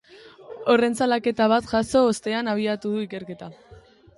[0.73, 3.53] Horren salaketa bat jaso ostean abiatu du ikerketa.